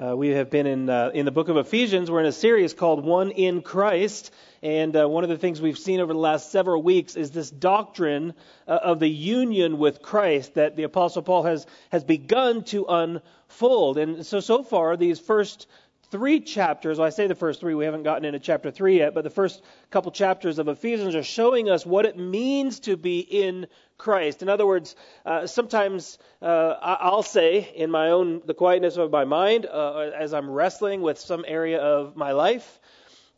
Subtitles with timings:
[0.00, 2.08] Uh, we have been in uh, in the book of Ephesians.
[2.08, 4.30] We're in a series called "One in Christ,"
[4.62, 7.50] and uh, one of the things we've seen over the last several weeks is this
[7.50, 8.34] doctrine
[8.68, 13.98] uh, of the union with Christ that the Apostle Paul has has begun to unfold.
[13.98, 15.66] And so so far, these first
[16.10, 19.14] three chapters, well, I say the first three, we haven't gotten into chapter three yet,
[19.14, 23.20] but the first couple chapters of Ephesians are showing us what it means to be
[23.20, 23.66] in
[23.98, 24.42] Christ.
[24.42, 24.96] In other words,
[25.26, 30.32] uh, sometimes uh, I'll say in my own, the quietness of my mind, uh, as
[30.32, 32.80] I'm wrestling with some area of my life,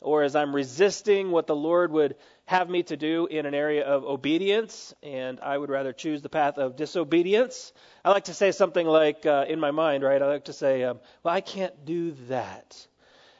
[0.00, 2.16] or as I'm resisting what the Lord would
[2.50, 6.28] have me to do in an area of obedience, and I would rather choose the
[6.28, 7.73] path of disobedience.
[8.04, 10.20] I like to say something like, uh, in my mind, right?
[10.20, 12.88] I like to say, um, well, I can't do that.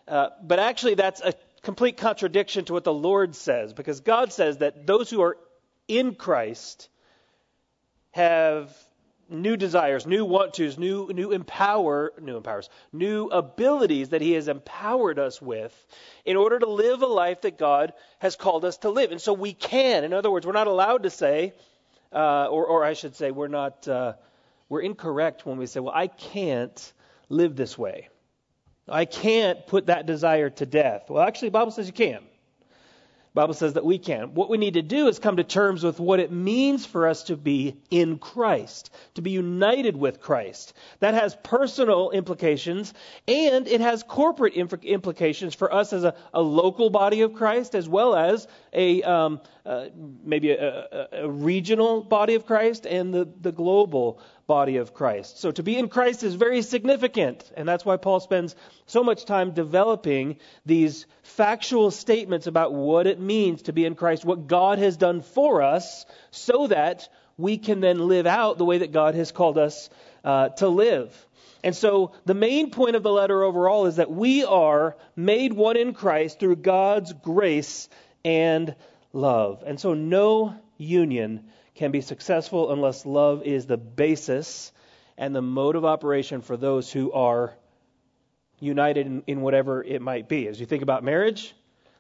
[0.07, 4.59] Uh, but actually, that's a complete contradiction to what the Lord says, because God says
[4.59, 5.37] that those who are
[5.89, 6.89] in Christ
[8.13, 8.73] have
[9.31, 14.49] new desires, new want tos, new new empower, new empowers, new abilities that He has
[14.49, 15.75] empowered us with
[16.25, 19.13] in order to live a life that God has called us to live.
[19.13, 20.05] And so we can.
[20.05, 21.55] In other words, we're not allowed to say,
[22.13, 23.87] uh, or, or I should say, we're not.
[23.87, 24.15] Uh,
[24.69, 26.93] we're incorrect when we say, "Well, I can't
[27.29, 28.09] live this way.
[28.89, 32.21] I can't put that desire to death." Well, actually, the Bible says you can.
[33.33, 34.35] Bible says that we can.
[34.35, 37.25] What we need to do is come to terms with what it means for us
[37.25, 40.73] to be in Christ, to be united with Christ.
[40.99, 42.93] That has personal implications
[43.29, 47.89] and it has corporate implications for us as a, a local body of Christ as
[47.89, 49.87] well as a um, uh,
[50.25, 54.21] maybe a, a, a, regional body of Christ and the, the global
[54.51, 55.39] body of Christ.
[55.39, 58.57] So to be in Christ is very significant, and that's why Paul spends
[58.87, 64.25] so much time developing these factual statements about what it means to be in Christ,
[64.25, 67.09] what God has done for us, so that
[67.39, 69.89] we can then live out the way that God has called us
[70.25, 71.15] uh, to live.
[71.63, 75.77] And so the main point of the letter overall is that we are made one
[75.77, 77.89] in Christ through God's grace
[78.25, 78.75] and
[79.13, 79.63] love.
[79.65, 81.45] And so no union
[81.81, 84.71] can be successful unless love is the basis
[85.17, 87.55] and the mode of operation for those who are
[88.59, 90.47] united in, in whatever it might be.
[90.47, 91.55] As you think about marriage,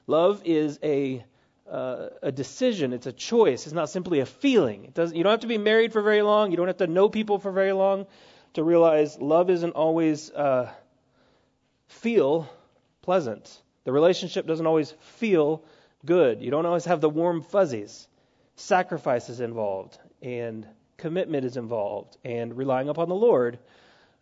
[0.06, 1.24] love is a
[1.66, 2.92] uh, a decision.
[2.92, 3.64] It's a choice.
[3.64, 4.84] It's not simply a feeling.
[4.84, 5.16] It doesn't.
[5.16, 6.50] You don't have to be married for very long.
[6.50, 8.06] You don't have to know people for very long
[8.52, 10.70] to realize love isn't always uh,
[11.86, 12.50] feel
[13.00, 13.62] pleasant.
[13.84, 15.64] The relationship doesn't always feel
[16.04, 16.42] good.
[16.42, 18.08] You don't always have the warm fuzzies.
[18.60, 20.66] Sacrifice is involved, and
[20.98, 23.59] commitment is involved, and relying upon the Lord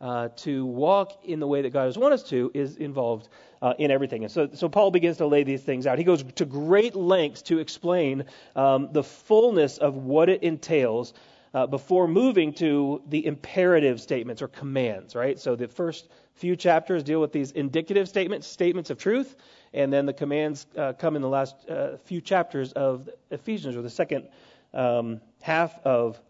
[0.01, 3.29] uh, to walk in the way that God has wanted us to is involved
[3.61, 4.23] uh, in everything.
[4.23, 5.99] And so, so Paul begins to lay these things out.
[5.99, 11.15] He goes to great lengths to explain um, the fullness of what it entails
[11.53, 15.39] uh, before moving to the imperative statements or commands, right?
[15.39, 19.35] So the first few chapters deal with these indicative statements, statements of truth,
[19.73, 23.83] and then the commands uh, come in the last uh, few chapters of Ephesians, or
[23.83, 24.29] the second
[24.75, 26.21] um, half of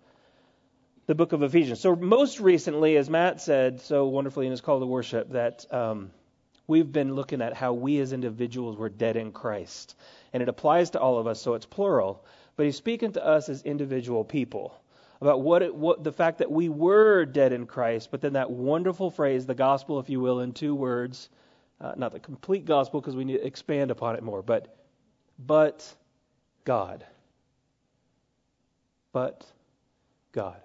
[1.06, 1.81] the book of Ephesians.
[1.81, 6.10] So, most recently, as Matt said so wonderfully in his call to worship, that um,
[6.66, 9.97] we've been looking at how we as individuals were dead in Christ.
[10.32, 12.25] And it applies to all of us, so it's plural.
[12.56, 14.75] But he's speaking to us as individual people
[15.20, 18.50] about what, it, what the fact that we were dead in Christ, but then that
[18.50, 21.28] wonderful phrase, the gospel, if you will, in two words,
[21.80, 24.74] uh, not the complete gospel because we need to expand upon it more, but
[25.38, 25.94] but
[26.64, 27.04] God.
[29.12, 29.44] But
[30.32, 30.60] God.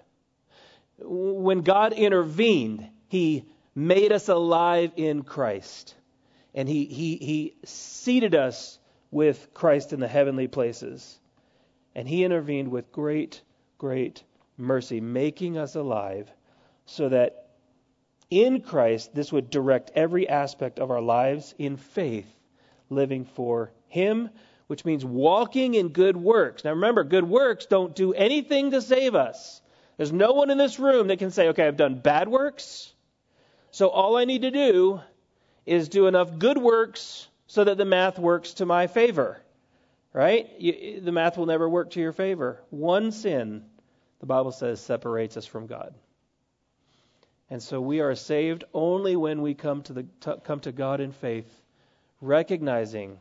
[0.99, 5.95] When God intervened, He made us alive in Christ.
[6.55, 8.77] And he, he, he seated us
[9.09, 11.19] with Christ in the heavenly places.
[11.95, 13.41] And He intervened with great,
[13.77, 14.23] great
[14.57, 16.31] mercy, making us alive
[16.85, 17.42] so that
[18.33, 22.27] in Christ, this would direct every aspect of our lives in faith,
[22.89, 24.29] living for Him,
[24.67, 26.63] which means walking in good works.
[26.63, 29.61] Now remember, good works don't do anything to save us.
[29.97, 32.91] There's no one in this room that can say, okay, I've done bad works,
[33.71, 35.01] so all I need to do
[35.65, 39.39] is do enough good works so that the math works to my favor.
[40.11, 40.49] Right?
[40.59, 42.61] You, the math will never work to your favor.
[42.69, 43.65] One sin,
[44.19, 45.95] the Bible says, separates us from God.
[47.49, 51.01] And so we are saved only when we come to, the, to, come to God
[51.01, 51.49] in faith,
[52.21, 53.19] recognizing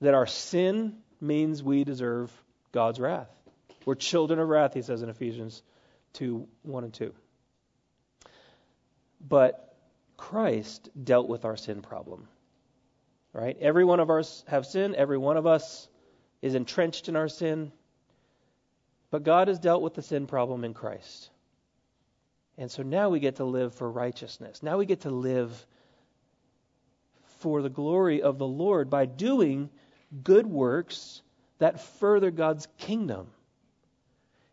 [0.00, 2.32] that our sin means we deserve
[2.72, 3.30] God's wrath.
[3.84, 5.62] We're children of wrath, he says in Ephesians
[6.14, 7.14] 2 1 and 2.
[9.26, 9.76] But
[10.16, 12.28] Christ dealt with our sin problem.
[13.32, 13.56] Right?
[13.60, 15.88] Every one of us have sin, every one of us
[16.42, 17.72] is entrenched in our sin.
[19.10, 21.30] But God has dealt with the sin problem in Christ.
[22.60, 24.62] And so now we get to live for righteousness.
[24.62, 25.66] Now we get to live
[27.38, 29.70] for the glory of the Lord by doing
[30.22, 31.22] good works
[31.58, 33.28] that further God's kingdom.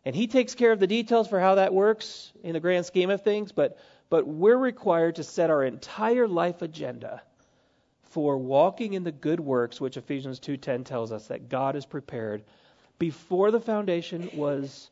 [0.06, 3.10] And He takes care of the details for how that works in the grand scheme
[3.10, 3.76] of things, but,
[4.08, 7.20] but we're required to set our entire life agenda
[8.04, 12.42] for walking in the good works which Ephesians 2:10 tells us that God has prepared
[12.98, 14.90] before the foundation was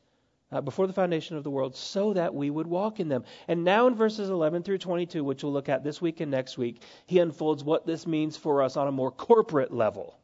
[0.56, 3.24] uh, before the foundation of the world so that we would walk in them.
[3.46, 6.56] And now in verses 11 through 22, which we'll look at this week and next
[6.56, 10.18] week, he unfolds what this means for us on a more corporate level.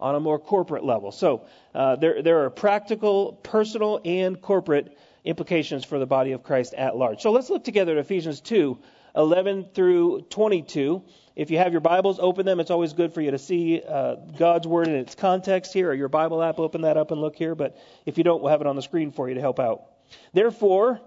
[0.00, 1.12] On a more corporate level.
[1.12, 6.74] So uh, there, there are practical, personal, and corporate implications for the body of Christ
[6.74, 7.20] at large.
[7.20, 8.78] So let's look together at Ephesians 2
[9.16, 11.02] 11 through 22.
[11.38, 12.58] If you have your Bibles, open them.
[12.58, 15.94] It's always good for you to see uh, God's Word in its context here, or
[15.94, 17.54] your Bible app, open that up and look here.
[17.54, 19.84] But if you don't, we'll have it on the screen for you to help out.
[20.32, 21.00] Therefore,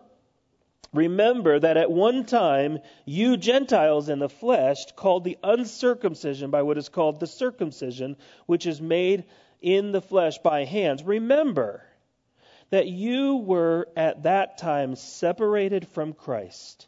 [0.94, 6.78] remember that at one time you Gentiles in the flesh, called the uncircumcision by what
[6.78, 9.26] is called the circumcision, which is made
[9.62, 11.84] in the flesh by hands, remember
[12.70, 16.88] that you were at that time separated from Christ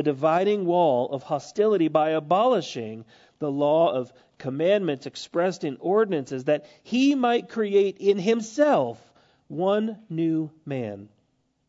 [0.00, 3.04] the dividing wall of hostility by abolishing
[3.38, 8.98] the law of commandments expressed in ordinances, that he might create in himself
[9.48, 11.10] one new man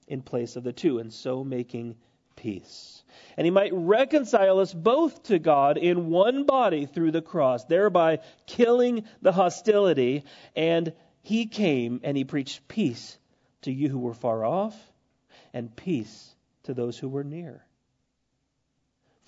[0.08, 1.98] in place of the two, and so making
[2.38, 3.04] peace.
[3.36, 8.20] And he might reconcile us both to God in one body through the cross, thereby
[8.48, 10.24] killing the hostility.
[10.56, 13.18] And he came and he preached peace
[13.64, 14.74] to you who were far off,
[15.54, 16.34] and peace
[16.64, 17.66] to those who were near.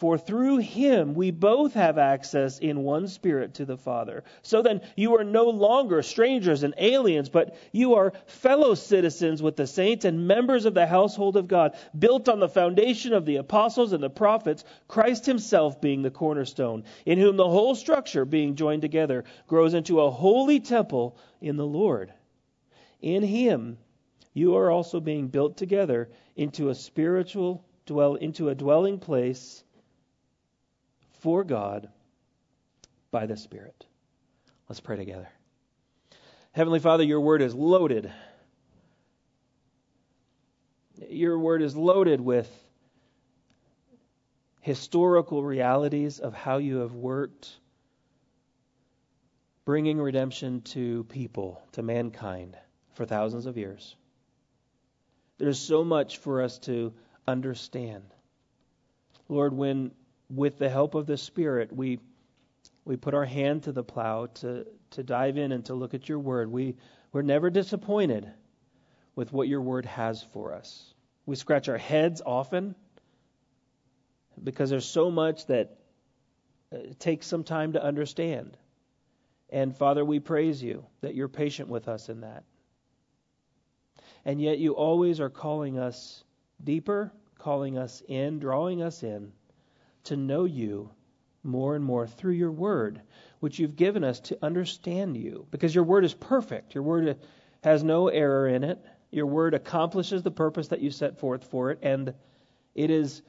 [0.04, 4.26] For through him we both have access in one spirit to the Father.
[4.42, 9.56] So then you are no longer strangers and aliens, but you are fellow citizens with
[9.56, 13.38] the saints and members of the household of God, built on the foundation of the
[13.38, 18.56] apostles and the prophets, Christ himself being the cornerstone, in whom the whole structure, being
[18.56, 22.12] joined together, grows into a holy temple in the Lord.
[23.02, 23.78] In him
[24.34, 29.64] you are also being built together into a spiritual dwell into a dwelling place
[31.24, 31.88] for God
[33.10, 33.86] by the Spirit.
[34.68, 35.30] Let's pray together.
[36.52, 38.12] Heavenly Father, your word is loaded.
[41.10, 42.52] Your word is loaded with
[44.60, 47.56] historical realities of how you have worked
[49.64, 52.58] bringing redemption to people, to mankind,
[52.96, 53.96] for thousands of years.
[55.38, 56.94] There's so much for us to
[57.26, 58.04] understand.
[59.30, 59.92] Lord, when
[60.30, 62.00] with the help of the Spirit, we
[62.86, 66.10] we put our hand to the plow to, to dive in and to look at
[66.10, 66.52] your word.
[66.52, 66.76] We,
[67.12, 68.30] we're never disappointed
[69.16, 70.94] with what your word has for us.
[71.26, 72.76] We scratch our heads often
[74.44, 75.78] because there's so much that
[76.74, 78.58] uh, takes some time to understand.
[79.50, 82.44] And Father, we praise you that you're patient with us in that.
[84.26, 86.24] And yet you always are calling us
[86.62, 89.32] deeper, calling us in, drawing us in
[90.06, 90.90] to know you
[91.44, 93.02] more and more through your word,
[93.40, 95.46] which you've given us to understand you.
[95.52, 97.18] Because your word is perfect, your word
[97.64, 98.80] has no error in it.
[99.12, 102.14] Your word accomplishes the purpose that you set forth for it, and
[102.74, 103.22] it is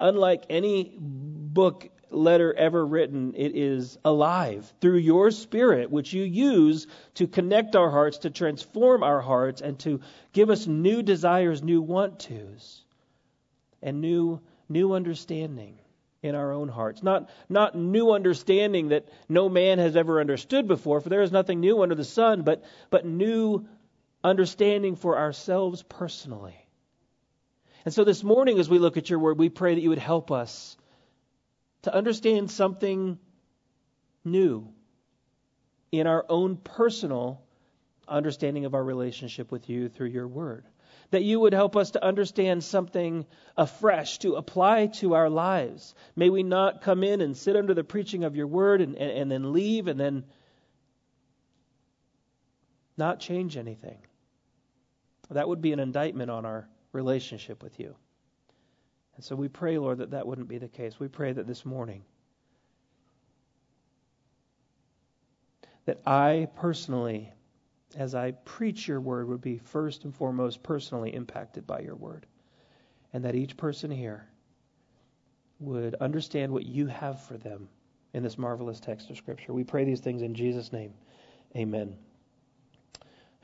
[0.00, 6.86] unlike any book letter ever written, it is alive through your spirit, which you use
[7.14, 10.00] to connect our hearts, to transform our hearts, and to
[10.32, 12.84] give us new desires, new want tos,
[13.82, 15.78] and new new understanding
[16.22, 17.02] in our own hearts.
[17.02, 21.60] Not, not new understanding that no man has ever understood before, for there is nothing
[21.60, 23.66] new under the sun, but, but new
[24.22, 26.56] understanding for ourselves personally.
[27.84, 29.98] And so this morning, as we look at your word, we pray that you would
[29.98, 30.76] help us
[31.82, 33.18] to understand something
[34.24, 34.68] new
[35.90, 37.42] in our own personal
[38.06, 40.64] understanding of our relationship with you through your word
[41.12, 43.26] that you would help us to understand something
[43.56, 45.94] afresh to apply to our lives.
[46.16, 49.10] May we not come in and sit under the preaching of your word and, and,
[49.10, 50.24] and then leave and then
[52.96, 53.98] not change anything.
[55.30, 57.94] That would be an indictment on our relationship with you.
[59.16, 60.98] And so we pray, Lord, that that wouldn't be the case.
[60.98, 62.04] We pray that this morning,
[65.84, 67.32] that I personally,
[67.96, 72.26] as I preach your word, would be first and foremost personally impacted by your word.
[73.12, 74.26] And that each person here
[75.60, 77.68] would understand what you have for them
[78.12, 79.52] in this marvelous text of Scripture.
[79.52, 80.94] We pray these things in Jesus' name.
[81.56, 81.96] Amen.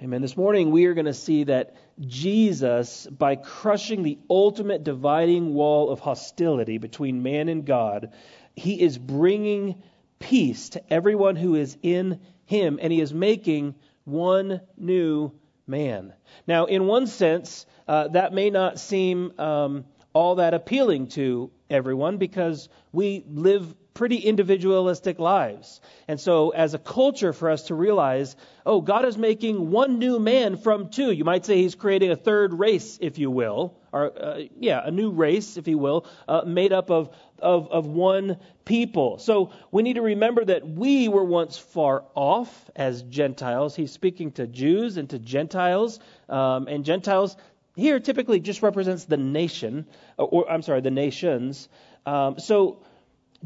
[0.02, 0.22] Amen.
[0.22, 5.90] This morning we are going to see that Jesus, by crushing the ultimate dividing wall
[5.90, 8.12] of hostility between man and God,
[8.54, 9.82] he is bringing
[10.18, 13.74] peace to everyone who is in him, and he is making
[14.08, 15.32] one new
[15.66, 16.14] man.
[16.46, 22.16] Now, in one sense, uh, that may not seem um, all that appealing to everyone
[22.16, 25.80] because we live pretty individualistic lives.
[26.06, 30.20] And so, as a culture, for us to realize, oh, God is making one new
[30.20, 31.10] man from two.
[31.10, 34.92] You might say He's creating a third race, if you will, or uh, yeah, a
[34.92, 39.18] new race, if you will, uh, made up of, of of one people.
[39.18, 43.74] So we need to remember that we were once far off as Gentiles.
[43.74, 47.36] He's speaking to Jews and to Gentiles, um, and Gentiles
[47.74, 49.86] here typically just represents the nation,
[50.16, 51.68] or, or I'm sorry, the nations.
[52.06, 52.82] Um, so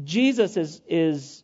[0.01, 1.43] Jesus is, is,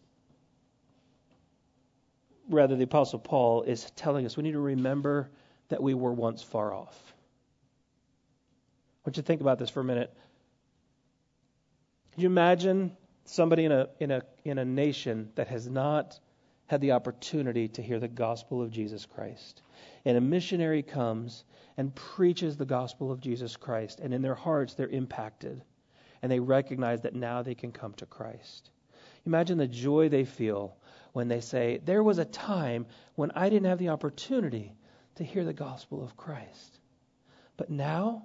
[2.49, 5.29] rather, the Apostle Paul is telling us we need to remember
[5.69, 6.97] that we were once far off.
[8.99, 10.11] I want you to think about this for a minute.
[12.13, 16.19] Can you imagine somebody in a, in a, in a nation that has not
[16.65, 19.61] had the opportunity to hear the gospel of Jesus Christ?
[20.05, 21.43] And a missionary comes
[21.77, 25.63] and preaches the gospel of Jesus Christ, and in their hearts they're impacted
[26.21, 28.69] and they recognize that now they can come to Christ.
[29.25, 30.75] Imagine the joy they feel
[31.13, 32.85] when they say, There was a time
[33.15, 34.73] when I didn't have the opportunity
[35.15, 36.79] to hear the gospel of Christ.
[37.57, 38.23] But now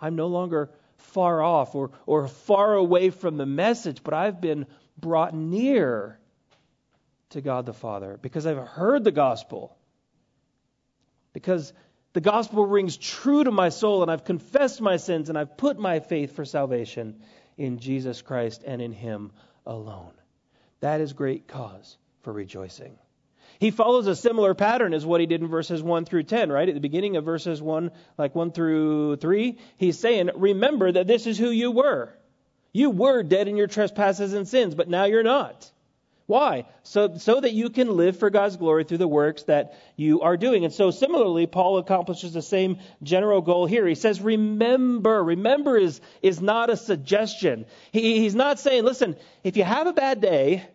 [0.00, 4.66] I'm no longer far off or, or far away from the message, but I've been
[4.98, 6.18] brought near
[7.30, 9.76] to God the Father because I've heard the gospel.
[11.32, 11.72] Because
[12.16, 15.78] the gospel rings true to my soul, and I've confessed my sins, and I've put
[15.78, 17.20] my faith for salvation
[17.58, 19.32] in Jesus Christ and in Him
[19.66, 20.14] alone.
[20.80, 22.96] That is great cause for rejoicing.
[23.58, 26.66] He follows a similar pattern as what he did in verses 1 through 10, right?
[26.66, 31.26] At the beginning of verses 1, like 1 through 3, he's saying, Remember that this
[31.26, 32.14] is who you were.
[32.72, 35.70] You were dead in your trespasses and sins, but now you're not.
[36.26, 36.66] Why?
[36.82, 40.36] So, so that you can live for God's glory through the works that you are
[40.36, 40.64] doing.
[40.64, 43.86] And so, similarly, Paul accomplishes the same general goal here.
[43.86, 45.22] He says, Remember.
[45.22, 47.64] Remember is, is not a suggestion.
[47.92, 50.66] He, he's not saying, Listen, if you have a bad day,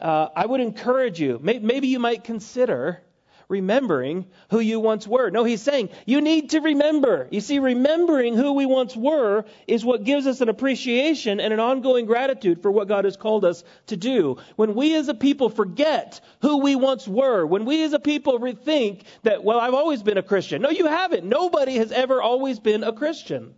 [0.00, 1.40] uh, I would encourage you.
[1.42, 3.02] maybe you might consider
[3.48, 5.30] remembering who you once were.
[5.30, 7.28] No, he's saying you need to remember.
[7.30, 11.60] You see, remembering who we once were is what gives us an appreciation and an
[11.60, 14.36] ongoing gratitude for what God has called us to do.
[14.56, 18.38] When we as a people forget who we once were, when we as a people
[18.38, 20.60] rethink that, well, I've always been a Christian.
[20.60, 21.24] No, you haven't.
[21.24, 23.54] Nobody has ever always been a Christian.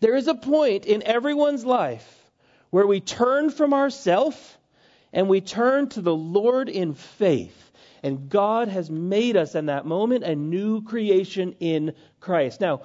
[0.00, 2.30] There is a point in everyone's life
[2.70, 4.58] where we turn from ourself
[5.14, 7.60] and we turn to the Lord in faith.
[8.02, 12.60] And God has made us in that moment a new creation in Christ.
[12.60, 12.82] Now,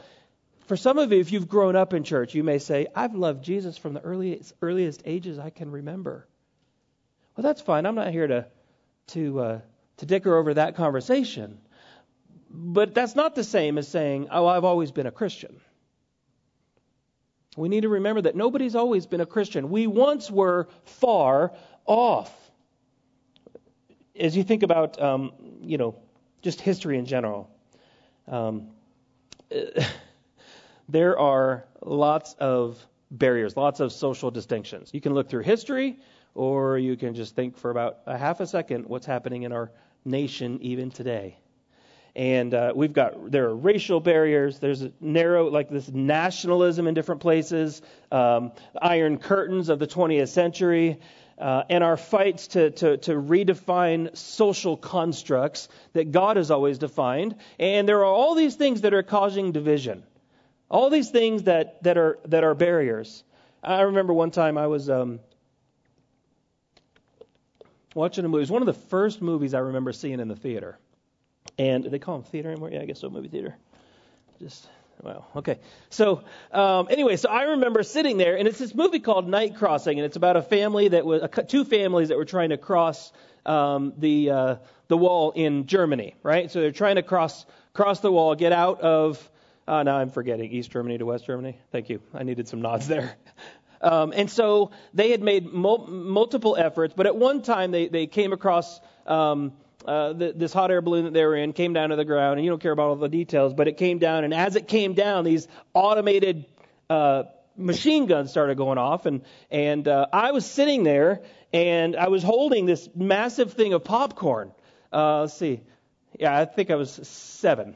[0.68, 3.44] for some of you, if you've grown up in church, you may say, I've loved
[3.44, 6.28] Jesus from the earliest, earliest ages I can remember.
[7.36, 7.86] Well, that's fine.
[7.86, 8.46] I'm not here to,
[9.08, 9.60] to, uh,
[9.98, 11.58] to dicker over that conversation.
[12.52, 15.60] But that's not the same as saying, oh, I've always been a Christian.
[17.58, 19.70] We need to remember that nobody's always been a Christian.
[19.70, 21.54] We once were far
[21.90, 22.32] off.
[24.18, 25.96] As you think about, um, you know,
[26.42, 27.50] just history in general,
[28.28, 28.68] um,
[30.90, 34.92] there are lots of barriers, lots of social distinctions.
[34.94, 35.98] You can look through history,
[36.36, 39.72] or you can just think for about a half a second what's happening in our
[40.06, 41.38] nation even today.
[42.16, 44.60] And uh, we've got there are racial barriers.
[44.60, 47.82] There's narrow like this nationalism in different places.
[48.12, 51.00] Um, iron curtains of the 20th century
[51.40, 57.36] uh, and our fights to, to, to redefine social constructs that God has always defined.
[57.58, 60.04] And there are all these things that are causing division,
[60.70, 63.24] all these things that, that, are, that are barriers.
[63.64, 65.20] I remember one time I was um,
[67.94, 68.40] watching a movie.
[68.40, 70.78] It was one of the first movies I remember seeing in the theater.
[71.58, 72.70] And they call them theater anymore?
[72.72, 73.56] Yeah, I guess so, movie theater.
[74.42, 74.68] Just
[75.02, 75.26] Wow.
[75.38, 75.60] Okay.
[75.90, 79.98] So um, anyway, so I remember sitting there, and it's this movie called Night Crossing,
[79.98, 83.12] and it's about a family that was two families that were trying to cross
[83.46, 84.56] um, the uh,
[84.90, 86.52] the wall in Germany, right?
[86.52, 89.30] So they're trying to cross cross the wall, get out of
[89.68, 91.60] Uh, now I'm forgetting East Germany to West Germany.
[91.72, 92.02] Thank you.
[92.14, 93.16] I needed some nods there.
[93.82, 98.08] Um, and so they had made mul- multiple efforts, but at one time they, they
[98.08, 99.54] came across um,
[99.86, 102.38] uh, the, this hot air balloon that they were in, came down to the ground,
[102.38, 104.68] and you don't care about all the details, but it came down, and as it
[104.68, 106.46] came down, these automated
[106.90, 107.24] uh,
[107.56, 111.22] machine guns started going off, and and uh, I was sitting there,
[111.54, 114.52] and I was holding this massive thing of popcorn.
[114.92, 115.62] Uh, let's see,
[116.20, 117.76] yeah, I think I was seven.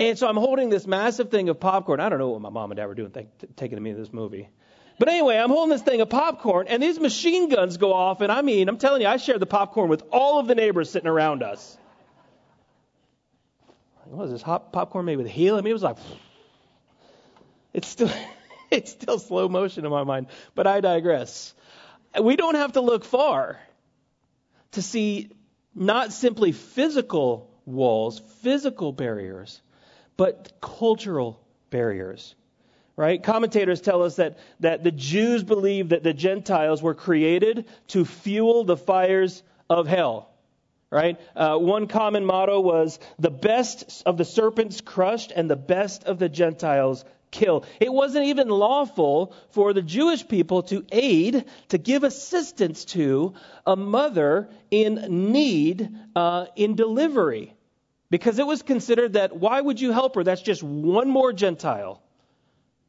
[0.00, 1.98] And so I'm holding this massive thing of popcorn.
[1.98, 3.26] I don't know what my mom and dad were doing, th-
[3.56, 4.48] taking me to this movie.
[4.98, 8.32] But anyway, I'm holding this thing of popcorn, and these machine guns go off, and
[8.32, 11.08] I mean, I'm telling you, I shared the popcorn with all of the neighbors sitting
[11.08, 11.78] around us.
[14.04, 15.58] What was this hot popcorn made with helium?
[15.58, 15.98] I mean, it was like,
[17.72, 18.10] it's still,
[18.70, 20.26] it's still slow motion in my mind.
[20.54, 21.54] But I digress.
[22.20, 23.60] We don't have to look far
[24.72, 25.30] to see
[25.74, 29.60] not simply physical walls, physical barriers,
[30.16, 31.40] but cultural
[31.70, 32.34] barriers
[32.98, 33.22] right?
[33.22, 38.64] Commentators tell us that, that the Jews believed that the Gentiles were created to fuel
[38.64, 39.40] the fires
[39.70, 40.28] of hell,
[40.90, 41.16] right?
[41.36, 46.18] Uh, one common motto was the best of the serpents crushed and the best of
[46.18, 47.64] the Gentiles kill.
[47.78, 53.76] It wasn't even lawful for the Jewish people to aid, to give assistance to a
[53.76, 57.54] mother in need uh, in delivery.
[58.10, 60.24] Because it was considered that why would you help her?
[60.24, 62.02] That's just one more Gentile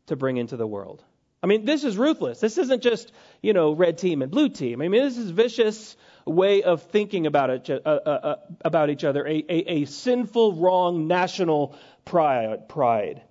[0.10, 1.04] to bring into the world.
[1.42, 2.40] I mean, this is ruthless.
[2.40, 4.82] This isn't just, you know, red team and blue team.
[4.82, 8.36] I mean, this is vicious way of thinking about it, uh, uh, uh,
[8.66, 12.68] about each other, a, a, a, sinful, wrong national pride.
[12.68, 13.22] pride.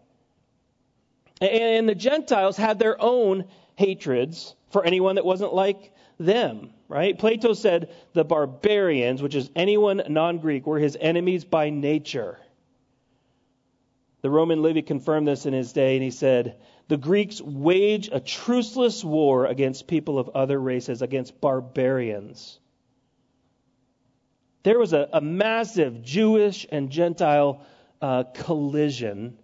[1.40, 3.44] And the Gentiles had their own
[3.76, 7.16] hatreds for anyone that wasn't like them, right?
[7.16, 12.38] Plato said the barbarians, which is anyone non Greek, were his enemies by nature.
[14.28, 16.58] The Roman Livy confirmed this in his day, and he said,
[16.88, 22.60] The Greeks wage a truceless war against people of other races, against barbarians.
[24.64, 27.62] There was a, a massive Jewish and Gentile
[28.02, 29.38] uh, collision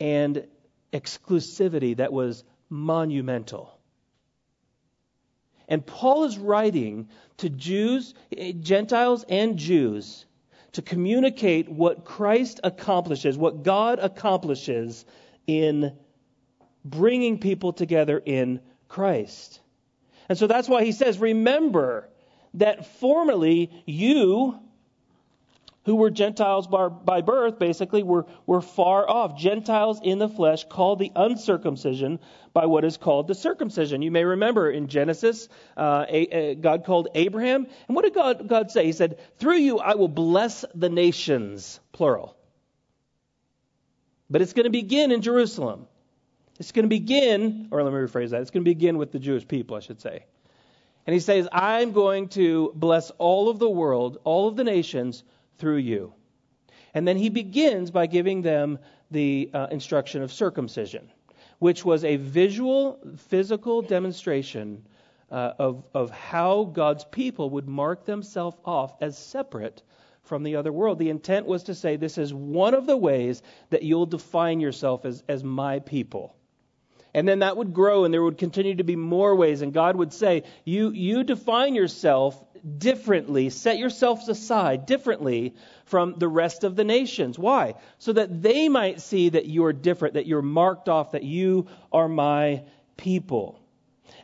[0.00, 0.48] and
[0.92, 3.78] exclusivity that was monumental.
[5.68, 8.14] And Paul is writing to Jews,
[8.58, 10.26] Gentiles, and Jews
[10.74, 15.04] to communicate what Christ accomplishes, what God accomplishes
[15.46, 15.96] in
[16.84, 19.60] bringing people together in Christ.
[20.28, 22.08] And so that's why he says, Remember
[22.54, 24.58] that formerly you,
[25.84, 29.38] who were Gentiles by birth, basically, were, were far off.
[29.38, 32.20] Gentiles in the flesh, called the uncircumcision
[32.54, 34.00] by what is called the circumcision.
[34.00, 37.66] You may remember in Genesis, uh, a, a, God called Abraham.
[37.86, 38.86] And what did God, God say?
[38.86, 42.36] He said, Through you I will bless the nations, plural.
[44.30, 45.86] But it's going to begin in Jerusalem.
[46.58, 49.18] It's going to begin, or let me rephrase that, it's going to begin with the
[49.18, 50.24] Jewish people, I should say.
[51.06, 55.22] And he says, I'm going to bless all of the world, all of the nations,
[55.58, 56.12] through you.
[56.94, 58.78] And then he begins by giving them
[59.10, 61.10] the uh, instruction of circumcision,
[61.58, 64.86] which was a visual, physical demonstration
[65.30, 69.82] uh, of, of how God's people would mark themselves off as separate
[70.22, 70.98] from the other world.
[70.98, 75.04] The intent was to say, this is one of the ways that you'll define yourself
[75.04, 76.36] as, as my people.
[77.12, 79.62] And then that would grow, and there would continue to be more ways.
[79.62, 82.42] And God would say, you, you define yourself
[82.78, 87.38] differently, set yourselves aside differently from the rest of the nations.
[87.38, 87.74] Why?
[87.98, 92.08] So that they might see that you're different, that you're marked off, that you are
[92.08, 92.62] my
[92.96, 93.60] people.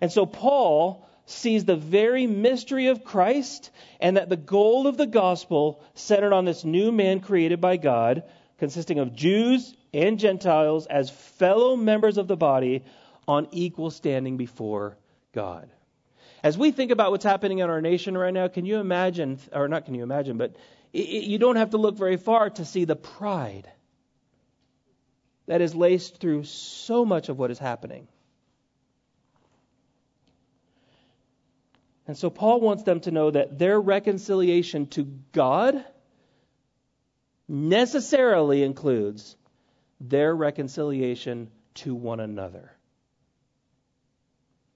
[0.00, 5.06] And so Paul sees the very mystery of Christ and that the goal of the
[5.06, 8.24] gospel centered on this new man created by God,
[8.58, 12.84] consisting of Jews and Gentiles as fellow members of the body
[13.28, 14.96] on equal standing before
[15.32, 15.70] God.
[16.42, 19.68] As we think about what's happening in our nation right now, can you imagine, or
[19.68, 20.56] not can you imagine, but
[20.92, 23.70] it, you don't have to look very far to see the pride
[25.46, 28.08] that is laced through so much of what is happening.
[32.06, 35.84] And so Paul wants them to know that their reconciliation to God
[37.46, 39.36] necessarily includes
[40.00, 42.72] their reconciliation to one another.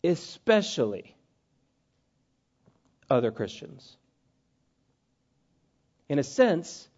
[0.02, 1.16] Especially
[3.10, 3.96] other Christians.
[6.08, 6.88] In a sense,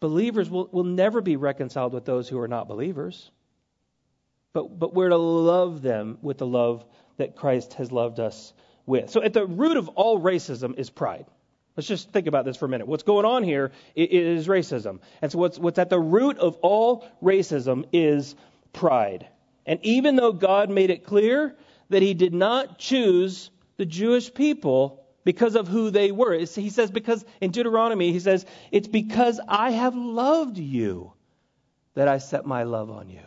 [0.00, 3.30] believers will, will never be reconciled with those who are not believers.
[4.52, 6.84] But, but we're to love them with the love
[7.18, 8.52] that Christ has loved us
[8.86, 9.10] with.
[9.10, 11.26] So at the root of all racism is pride.
[11.76, 12.88] Let's just think about this for a minute.
[12.88, 14.98] What's going on here is racism.
[15.22, 18.34] And so what's, what's at the root of all racism is
[18.72, 19.28] pride.
[19.66, 21.54] And even though God made it clear
[21.90, 26.90] that he did not choose the Jewish people because of who they were, he says,
[26.90, 31.12] because in Deuteronomy, he says, it's because I have loved you
[31.94, 33.20] that I set my love on you.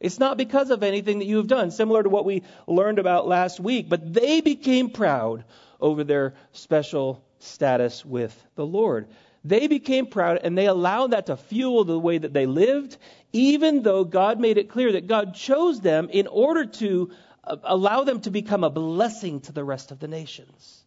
[0.00, 3.28] It's not because of anything that you have done, similar to what we learned about
[3.28, 5.44] last week, but they became proud
[5.78, 9.08] over their special status with the Lord.
[9.44, 12.96] They became proud and they allowed that to fuel the way that they lived,
[13.32, 17.10] even though God made it clear that God chose them in order to
[17.44, 20.79] uh, allow them to become a blessing to the rest of the nations.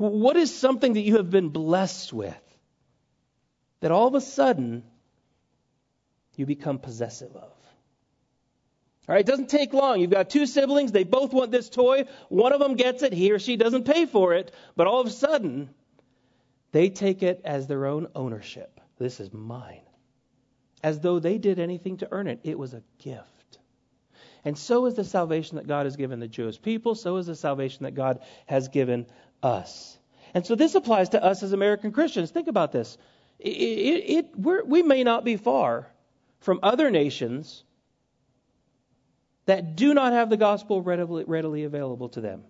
[0.00, 2.34] What is something that you have been blessed with
[3.80, 4.82] that all of a sudden
[6.36, 7.42] you become possessive of.
[7.42, 10.00] All right, it doesn't take long.
[10.00, 12.04] You've got two siblings, they both want this toy.
[12.30, 15.06] One of them gets it, he or she doesn't pay for it, but all of
[15.06, 15.68] a sudden,
[16.72, 18.80] they take it as their own ownership.
[18.96, 19.82] This is mine.
[20.82, 22.40] As though they did anything to earn it.
[22.42, 23.58] It was a gift.
[24.46, 27.36] And so is the salvation that God has given the Jewish people, so is the
[27.36, 29.04] salvation that God has given
[29.42, 29.98] us.
[30.34, 32.30] And so this applies to us as American Christians.
[32.30, 32.96] Think about this.
[33.38, 35.88] It, it, it, we may not be far
[36.40, 37.64] from other nations
[39.46, 42.44] that do not have the gospel readily, readily available to them.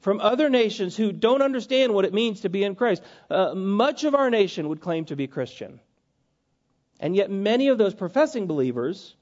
[0.00, 3.02] From other nations who don't understand what it means to be in Christ.
[3.28, 5.80] Uh, much of our nation would claim to be Christian.
[7.00, 9.14] And yet, many of those professing believers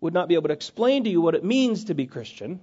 [0.00, 2.60] would not be able to explain to you what it means to be Christian.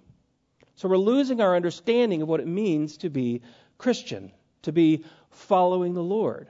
[0.81, 3.43] So, we're losing our understanding of what it means to be
[3.77, 4.31] Christian,
[4.63, 6.47] to be following the Lord.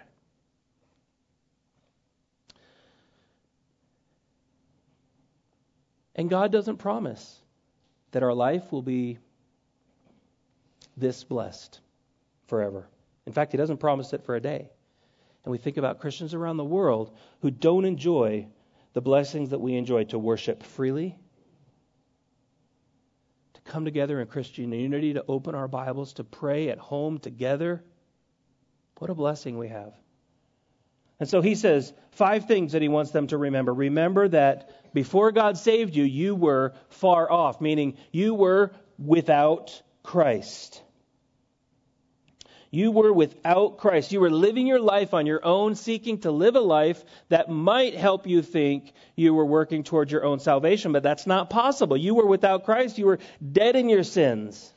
[6.15, 7.41] And God doesn't promise
[8.11, 9.17] that our life will be
[10.95, 11.81] this blessed
[12.47, 12.87] forever.
[13.25, 14.69] In fact, He doesn't promise it for a day.
[15.43, 18.47] And we think about Christians around the world who don't enjoy
[18.93, 21.17] the blessings that we enjoy to worship freely,
[23.71, 27.81] come together in Christian unity, to open our Bibles, to pray at home together.
[28.97, 29.93] What a blessing we have.
[31.21, 33.73] And so he says five things that he wants them to remember.
[33.73, 40.81] Remember that before God saved you, you were far off, meaning you were without Christ.
[42.73, 44.13] You were without Christ.
[44.13, 47.95] You were living your life on your own, seeking to live a life that might
[47.95, 51.97] help you think you were working towards your own salvation, but that's not possible.
[51.97, 52.97] You were without Christ.
[52.97, 53.19] You were
[53.51, 54.73] dead in your sins.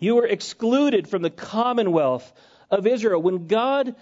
[0.00, 2.30] You were excluded from the commonwealth
[2.72, 3.22] of Israel.
[3.22, 3.94] When God,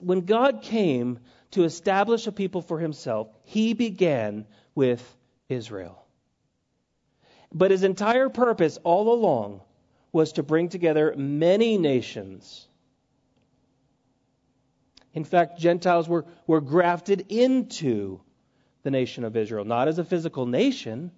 [0.00, 1.18] when God came
[1.52, 5.02] to establish a people for himself, he began with
[5.50, 6.02] Israel.
[7.52, 9.60] But his entire purpose all along
[10.16, 12.66] was to bring together many nations.
[15.12, 18.20] In fact, Gentiles were, were grafted into
[18.82, 21.12] the nation of Israel, not as a physical nation,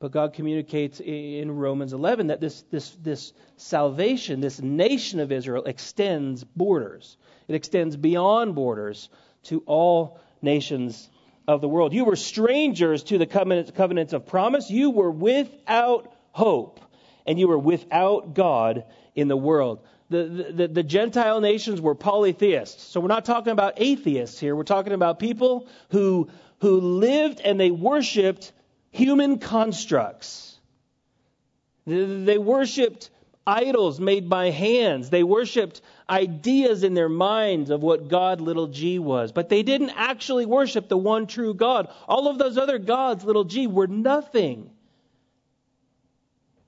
[0.00, 5.64] but God communicates in Romans 11 that this, this, this salvation, this nation of Israel,
[5.64, 7.18] extends borders.
[7.46, 9.10] It extends beyond borders
[9.44, 11.10] to all nations
[11.46, 11.92] of the world.
[11.92, 14.70] You were strangers to the covenant, covenants of promise.
[14.70, 16.80] You were without hope,
[17.28, 19.80] and you were without God in the world.
[20.08, 22.82] The, the, the, Gentile nations were polytheists.
[22.82, 24.56] So we're not talking about atheists here.
[24.56, 28.52] We're talking about people who, who lived and they worshiped
[28.90, 30.58] human constructs.
[31.86, 33.10] They worshiped
[33.46, 35.10] idols made by hands.
[35.10, 39.32] They worshiped ideas in their minds of what God, little g, was.
[39.32, 41.88] But they didn't actually worship the one true God.
[42.08, 44.70] All of those other gods, little g, were nothing.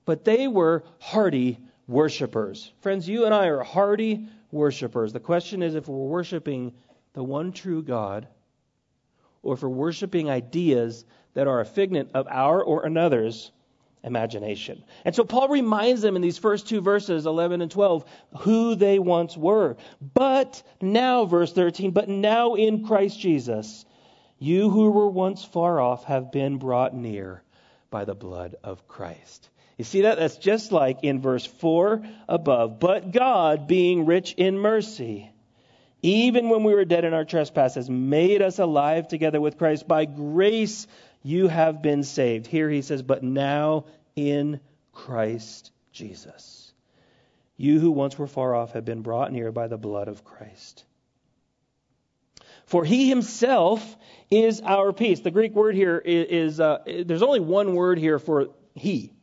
[0.05, 2.71] But they were hearty worshipers.
[2.81, 5.13] Friends, you and I are hearty worshipers.
[5.13, 6.73] The question is if we're worshiping
[7.13, 8.27] the one true God
[9.43, 13.51] or if we're worshiping ideas that are a figment of our or another's
[14.03, 14.83] imagination.
[15.05, 18.05] And so Paul reminds them in these first two verses, 11 and 12,
[18.39, 19.77] who they once were.
[20.13, 23.85] But now, verse 13, but now in Christ Jesus,
[24.39, 27.43] you who were once far off have been brought near
[27.91, 29.49] by the blood of Christ.
[29.77, 30.17] You see that?
[30.17, 32.79] That's just like in verse 4 above.
[32.79, 35.31] But God, being rich in mercy,
[36.01, 39.87] even when we were dead in our trespasses, made us alive together with Christ.
[39.87, 40.87] By grace
[41.23, 42.47] you have been saved.
[42.47, 44.59] Here he says, but now in
[44.91, 46.73] Christ Jesus.
[47.57, 50.83] You who once were far off have been brought near by the blood of Christ.
[52.65, 53.97] For he himself
[54.31, 55.19] is our peace.
[55.19, 59.13] The Greek word here is, is uh, there's only one word here for he,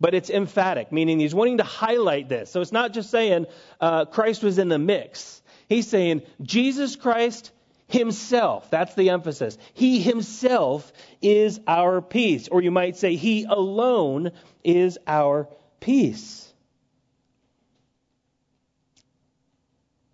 [0.00, 2.50] but it's emphatic, meaning he's wanting to highlight this.
[2.50, 3.46] So it's not just saying
[3.80, 5.42] uh, Christ was in the mix.
[5.68, 7.50] He's saying Jesus Christ,
[7.88, 8.70] himself.
[8.70, 9.56] That's the emphasis.
[9.74, 12.48] He himself is our peace.
[12.48, 14.32] Or you might say, He alone
[14.64, 15.48] is our
[15.80, 16.52] peace.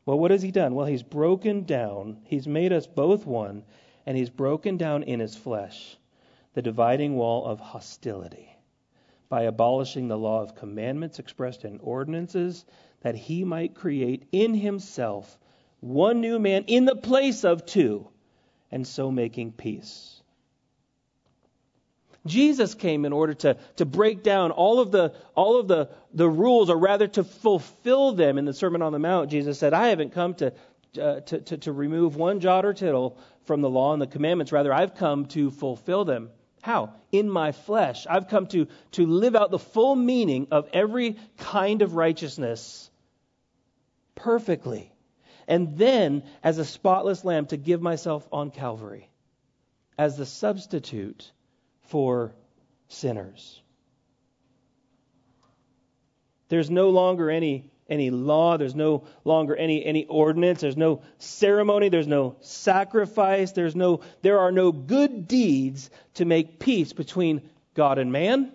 [0.04, 0.74] Well, what has He done?
[0.74, 3.64] Well, He's broken down, He's made us both one,
[4.04, 5.96] and He's broken down in His flesh
[6.54, 8.51] the dividing wall of hostility
[9.32, 12.66] by abolishing the law of commandments expressed in ordinances,
[13.00, 15.38] that He might create in Himself
[15.80, 18.06] one new man in the place of two,
[18.70, 20.20] and so making peace.
[22.26, 26.28] Jesus came in order to, to break down all of the all of the, the
[26.28, 28.36] rules, or rather to fulfill them.
[28.36, 30.52] In the Sermon on the Mount, Jesus said, I haven't come to,
[31.00, 33.16] uh, to, to, to remove one jot or tittle
[33.46, 34.52] from the law and the commandments.
[34.52, 36.28] Rather, I've come to fulfill them.
[36.62, 36.94] How?
[37.10, 38.06] In my flesh.
[38.08, 42.88] I've come to, to live out the full meaning of every kind of righteousness
[44.14, 44.92] perfectly
[45.48, 49.10] and then as a spotless lamb to give myself on Calvary
[49.98, 51.32] as the substitute
[51.80, 52.32] for
[52.86, 53.60] sinners.
[56.48, 61.88] There's no longer any any law, there's no longer any any ordinance, there's no ceremony,
[61.88, 67.42] there's no sacrifice, there's no there are no good deeds to make peace between
[67.74, 68.52] God and man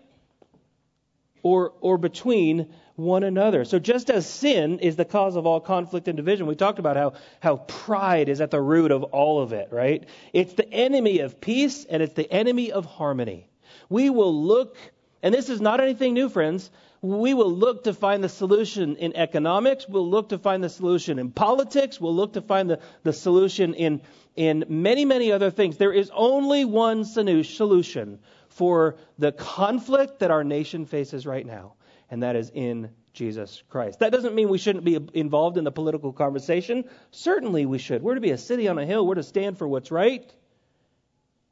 [1.43, 3.63] or or between one another.
[3.63, 6.97] So just as sin is the cause of all conflict and division, we talked about
[6.97, 10.03] how, how pride is at the root of all of it, right?
[10.33, 13.47] It's the enemy of peace and it's the enemy of harmony.
[13.87, 14.77] We will look,
[15.21, 16.71] and this is not anything new, friends.
[17.07, 19.87] We will look to find the solution in economics.
[19.87, 22.01] We'll look to find the solution in politics.
[22.01, 24.01] We'll look to find the, the solution in,
[24.35, 25.77] in many, many other things.
[25.77, 31.73] There is only one solution for the conflict that our nation faces right now
[32.09, 33.99] and that is in Jesus Christ.
[33.99, 36.85] That doesn't mean we shouldn't be involved in the political conversation.
[37.11, 38.03] Certainly we should.
[38.03, 39.05] We're to be a city on a hill.
[39.05, 40.31] We're to stand for what's right.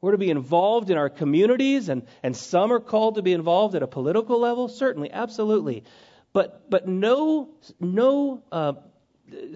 [0.00, 3.74] We're to be involved in our communities, and, and some are called to be involved
[3.74, 4.68] at a political level.
[4.68, 5.84] Certainly, absolutely.
[6.32, 7.48] But, but no,
[7.80, 8.74] no uh,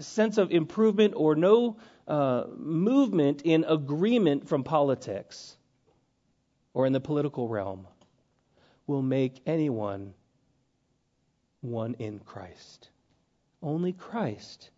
[0.00, 1.76] sense of improvement or no
[2.08, 5.56] uh, movement in agreement from politics
[6.72, 7.86] or in the political realm
[8.86, 10.14] will make anyone
[11.60, 12.88] one in Christ.
[13.62, 14.70] Only Christ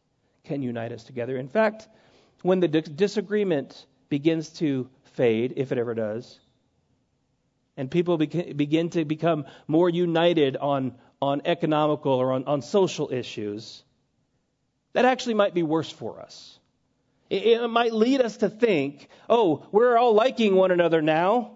[0.45, 1.37] can unite us together.
[1.37, 1.89] In fact,
[2.43, 6.39] when the disagreement begins to fade, if it ever does,
[7.77, 13.83] and people begin to become more united on, on economical or on, on social issues,
[14.93, 16.59] that actually might be worse for us.
[17.31, 21.53] It, it might lead us to think, oh, we're all liking one another now,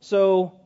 [0.00, 0.60] so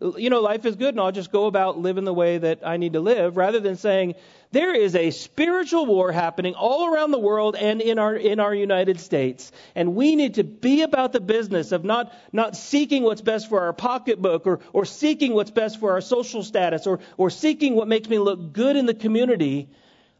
[0.00, 2.76] you know, life is good and I'll just go about living the way that I
[2.76, 4.14] need to live, rather than saying,
[4.52, 8.54] there is a spiritual war happening all around the world and in our, in our
[8.54, 9.50] United States.
[9.74, 13.62] And we need to be about the business of not, not seeking what's best for
[13.62, 17.88] our pocketbook or, or seeking what's best for our social status or, or seeking what
[17.88, 19.68] makes me look good in the community.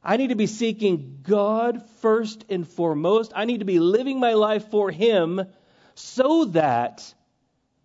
[0.02, 3.32] I need to be seeking God first and foremost.
[3.34, 5.42] I need to be living my life for Him
[5.94, 7.12] so that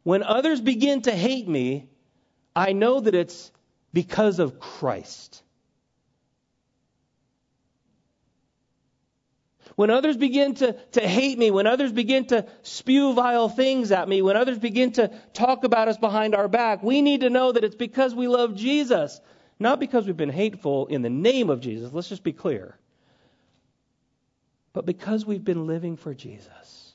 [0.03, 1.89] when others begin to hate me,
[2.55, 3.51] I know that it's
[3.93, 5.43] because of Christ.
[9.75, 14.07] When others begin to, to hate me, when others begin to spew vile things at
[14.07, 17.51] me, when others begin to talk about us behind our back, we need to know
[17.51, 19.21] that it's because we love Jesus,
[19.59, 21.93] not because we've been hateful in the name of Jesus.
[21.93, 22.77] Let's just be clear.
[24.73, 26.93] But because we've been living for Jesus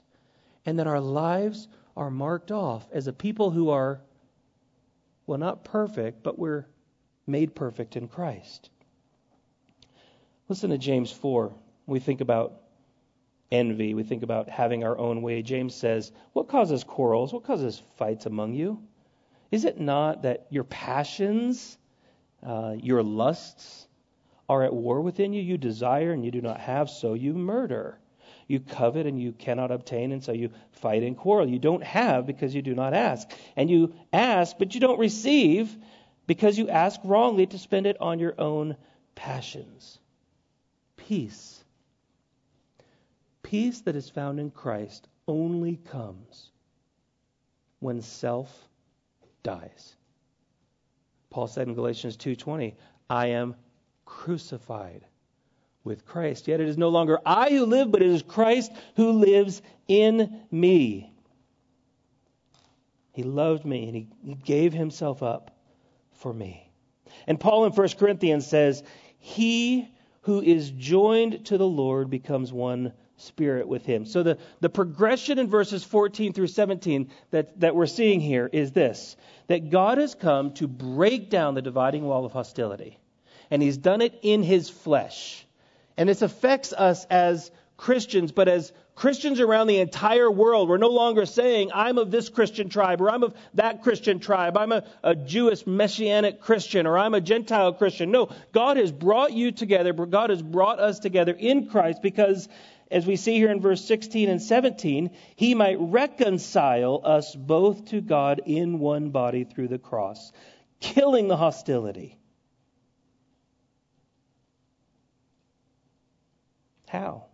[0.64, 4.00] and that our lives are marked off as a people who are,
[5.26, 6.66] well, not perfect, but we're
[7.26, 8.70] made perfect in Christ.
[10.48, 11.52] Listen to James 4.
[11.86, 12.60] We think about
[13.50, 13.94] envy.
[13.94, 15.42] We think about having our own way.
[15.42, 17.32] James says, What causes quarrels?
[17.32, 18.82] What causes fights among you?
[19.50, 21.78] Is it not that your passions,
[22.42, 23.86] uh, your lusts,
[24.48, 25.42] are at war within you?
[25.42, 27.98] You desire and you do not have, so you murder.
[28.46, 31.48] You covet and you cannot obtain, and so you fight and quarrel.
[31.48, 33.28] You don't have because you do not ask.
[33.56, 35.76] And you ask, but you don't receive
[36.26, 38.76] because you ask wrongly to spend it on your own
[39.14, 39.98] passions.
[40.96, 41.64] Peace.
[43.42, 46.50] Peace that is found in Christ only comes
[47.80, 48.68] when self
[49.42, 49.94] dies.
[51.30, 52.76] Paul said in Galatians 2:20,
[53.10, 53.56] "I am
[54.04, 55.04] crucified
[55.86, 56.48] with Christ.
[56.48, 60.40] Yet it is no longer I who live, but it is Christ who lives in
[60.50, 61.10] me.
[63.12, 65.56] He loved me and he, gave himself up
[66.12, 66.70] for me.
[67.26, 68.82] And Paul in 1 Corinthians says,
[69.18, 69.88] He
[70.22, 74.04] who is joined to the Lord becomes one spirit with him.
[74.04, 78.72] So the, the progression in verses 14 through 17 that, that we're seeing here is
[78.72, 82.98] this that God has come to break down the dividing wall of hostility.
[83.50, 85.45] And he's done it in his flesh.
[85.96, 90.88] And this affects us as Christians, but as Christians around the entire world, we're no
[90.88, 94.84] longer saying, I'm of this Christian tribe, or I'm of that Christian tribe, I'm a,
[95.02, 98.10] a Jewish messianic Christian, or I'm a Gentile Christian.
[98.10, 102.48] No, God has brought you together, God has brought us together in Christ because,
[102.90, 108.00] as we see here in verse 16 and 17, He might reconcile us both to
[108.00, 110.32] God in one body through the cross,
[110.80, 112.16] killing the hostility.
[116.96, 117.24] How?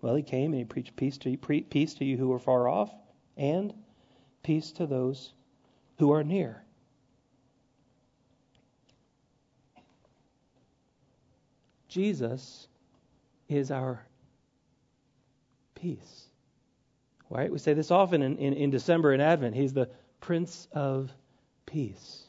[0.00, 2.68] Well, he came and he preached peace to you, peace to you who are far
[2.68, 2.92] off
[3.36, 3.72] and
[4.42, 5.32] peace to those
[5.98, 6.64] who are near.
[11.86, 12.66] Jesus
[13.48, 14.04] is our
[15.76, 16.26] peace.
[17.30, 17.52] Right?
[17.52, 19.54] We say this often in, in, in December and Advent.
[19.54, 19.90] He's the
[20.20, 21.12] Prince of
[21.66, 22.24] Peace.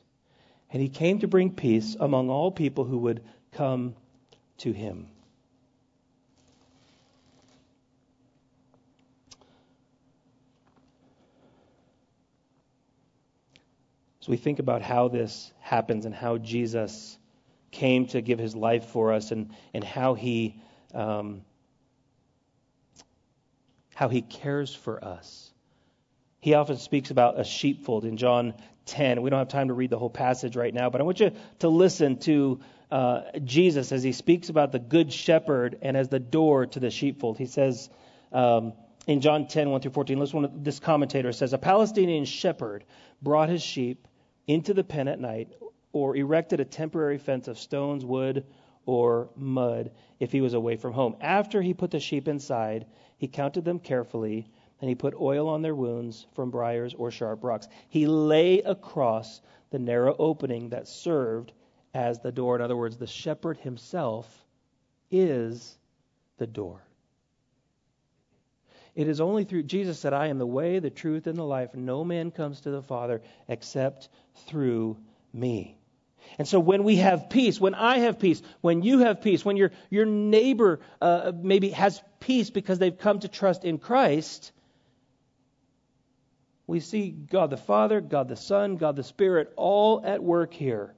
[0.69, 3.95] And he came to bring peace among all people who would come
[4.59, 5.07] to him.
[14.23, 17.17] As we think about how this happens and how Jesus
[17.71, 20.61] came to give his life for us and, and how he
[20.93, 21.41] um,
[23.93, 25.51] how he cares for us.
[26.39, 28.53] He often speaks about a sheepfold in John
[28.85, 29.21] 10.
[29.21, 31.33] We don't have time to read the whole passage right now, but I want you
[31.59, 36.19] to listen to uh, Jesus as he speaks about the good shepherd and as the
[36.21, 37.37] door to the sheepfold.
[37.37, 37.89] He says
[38.31, 38.71] um,
[39.05, 42.85] in John 10, 1 through 14, listen this commentator says, A Palestinian shepherd
[43.21, 44.07] brought his sheep
[44.47, 45.53] into the pen at night,
[45.91, 48.45] or erected a temporary fence of stones, wood,
[48.85, 51.15] or mud if he was away from home.
[51.21, 52.85] After he put the sheep inside,
[53.17, 54.47] he counted them carefully,
[54.81, 57.67] and he put oil on their wounds from briars or sharp rocks.
[57.89, 61.53] He lay across the narrow opening that served
[61.93, 62.55] as the door.
[62.55, 64.45] In other words, the shepherd himself
[65.11, 65.77] is
[66.37, 66.81] the door.
[68.95, 71.73] It is only through Jesus that I am the way, the truth, and the life.
[71.73, 74.09] No man comes to the Father except
[74.47, 74.97] through
[75.33, 75.77] me.
[76.37, 79.57] And so when we have peace, when I have peace, when you have peace, when
[79.57, 84.51] your, your neighbor uh, maybe has peace because they've come to trust in Christ,
[86.65, 90.93] we see God the Father, God the Son, God the Spirit all at work here.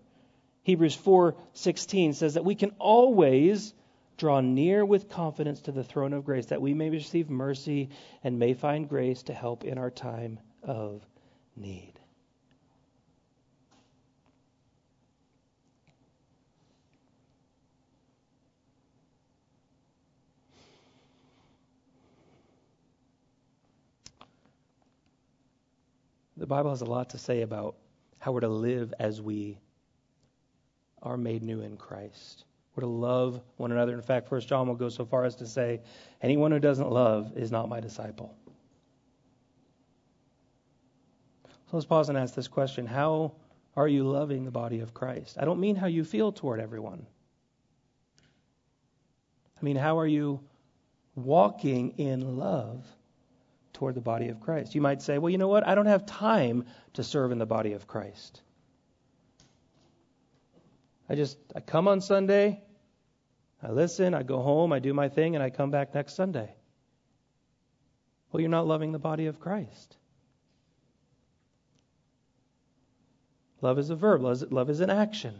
[0.63, 3.73] Hebrews 4:16 says that we can always
[4.17, 7.89] draw near with confidence to the throne of grace that we may receive mercy
[8.23, 11.05] and may find grace to help in our time of
[11.55, 11.93] need.
[26.37, 27.75] The Bible has a lot to say about
[28.19, 29.57] how we're to live as we
[31.01, 32.43] are made new in Christ.
[32.75, 33.93] We're to love one another.
[33.93, 35.81] In fact, First John will go so far as to say,
[36.21, 38.35] anyone who doesn't love is not my disciple.
[41.45, 43.33] So let's pause and ask this question How
[43.75, 45.37] are you loving the body of Christ?
[45.39, 47.05] I don't mean how you feel toward everyone.
[49.59, 50.41] I mean, how are you
[51.15, 52.85] walking in love
[53.73, 54.75] toward the body of Christ?
[54.75, 55.65] You might say, well, you know what?
[55.65, 58.41] I don't have time to serve in the body of Christ.
[61.09, 62.61] I just I come on Sunday,
[63.65, 66.53] I listen, I go home, I do my thing, and I come back next Sunday.
[68.31, 69.97] Well, you're not loving the body of Christ.
[73.61, 75.33] Love is a verb, love is an action.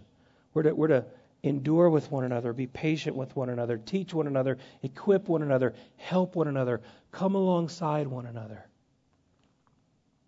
[0.55, 1.05] We're to, we're to
[1.43, 5.75] endure with one another, be patient with one another, teach one another, equip one another,
[5.97, 8.65] help one another, come alongside one another.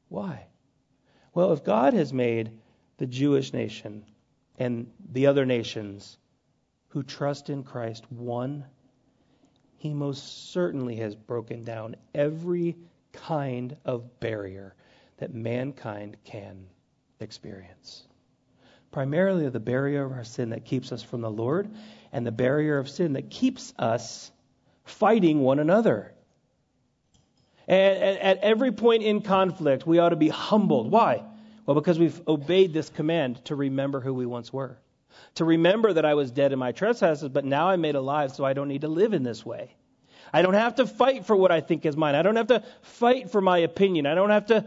[0.09, 0.45] Why?
[1.33, 2.51] Well, if God has made
[2.97, 4.05] the Jewish nation
[4.59, 6.19] and the other nations
[6.97, 8.65] who trust in Christ one,
[9.75, 12.75] he most certainly has broken down every
[13.13, 14.73] kind of barrier
[15.17, 16.65] that mankind can
[17.19, 18.01] experience.
[18.89, 21.69] Primarily the barrier of our sin that keeps us from the Lord,
[22.11, 24.31] and the barrier of sin that keeps us
[24.83, 26.15] fighting one another.
[27.67, 30.89] And at every point in conflict, we ought to be humbled.
[30.89, 31.23] Why?
[31.67, 34.79] Well, because we've obeyed this command to remember who we once were.
[35.35, 38.43] To remember that I was dead in my trespasses, but now I'm made alive, so
[38.43, 39.75] I don't need to live in this way.
[40.33, 42.15] I don't have to fight for what I think is mine.
[42.15, 44.05] I don't have to fight for my opinion.
[44.05, 44.65] I don't have to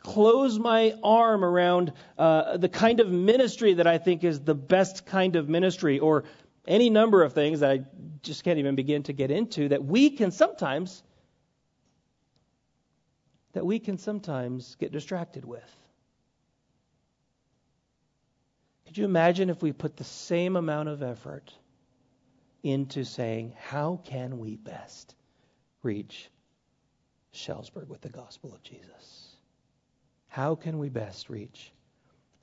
[0.00, 5.06] close my arm around uh, the kind of ministry that I think is the best
[5.06, 6.24] kind of ministry, or
[6.66, 7.80] any number of things that I
[8.22, 11.02] just can't even begin to get into that we can sometimes
[13.52, 15.79] that we can sometimes get distracted with.
[18.90, 21.54] Could you imagine if we put the same amount of effort
[22.64, 25.14] into saying, how can we best
[25.84, 26.28] reach
[27.32, 29.36] Shellsburg with the gospel of Jesus?
[30.26, 31.70] How can we best reach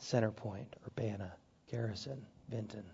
[0.02, 1.34] Centerpoint, Urbana,
[1.70, 2.86] Garrison, Vinton?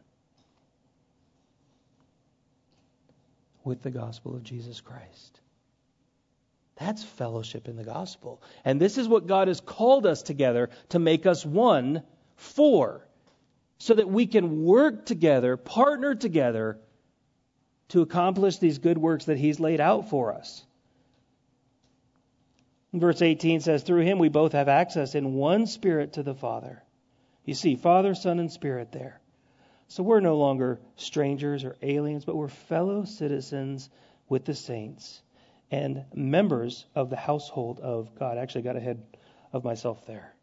[3.63, 5.41] With the gospel of Jesus Christ.
[6.77, 8.41] That's fellowship in the gospel.
[8.65, 12.01] And this is what God has called us together to make us one
[12.35, 13.07] for,
[13.77, 16.79] so that we can work together, partner together
[17.89, 20.63] to accomplish these good works that He's laid out for us.
[22.93, 26.83] Verse 18 says, Through Him we both have access in one Spirit to the Father.
[27.45, 29.19] You see, Father, Son, and Spirit there.
[29.87, 33.89] So we're no longer strangers or aliens, but we're fellow citizens
[34.29, 35.21] with the saints
[35.69, 38.37] and members of the household of God.
[38.37, 39.03] I actually got ahead
[39.51, 40.33] of myself there.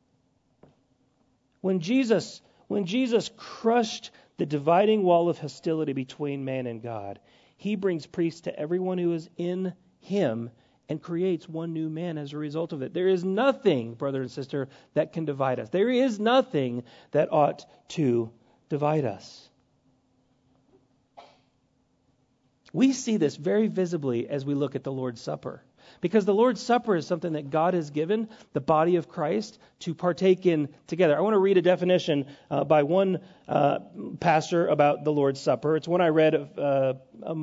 [1.60, 2.40] When Jesus
[2.70, 7.18] when Jesus crushed the dividing wall of hostility between man and God,
[7.56, 10.50] he brings peace to everyone who is in him
[10.88, 12.94] and creates one new man as a result of it.
[12.94, 15.70] There is nothing, brother and sister, that can divide us.
[15.70, 18.30] There is nothing that ought to
[18.68, 19.48] divide us.
[22.72, 25.64] We see this very visibly as we look at the Lord's Supper.
[26.00, 29.94] Because the Lord's Supper is something that God has given the body of Christ to
[29.94, 31.16] partake in together.
[31.16, 33.80] I want to read a definition uh, by one uh,
[34.18, 35.76] pastor about the Lord's Supper.
[35.76, 37.36] It's one I read uh, a